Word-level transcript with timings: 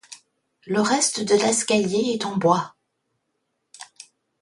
Le 0.65 0.81
reste 0.81 1.21
de 1.21 1.35
l'escalier 1.35 2.13
est 2.15 2.25
en 2.25 2.35
bois. 2.35 2.73